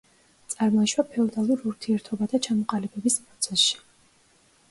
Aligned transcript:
წარმოიშვა 0.51 1.03
ფეოდალურ 1.09 1.61
ურთიერთობათა 1.71 2.41
ჩამოყალიბების 2.47 3.21
პროცესში. 3.27 3.77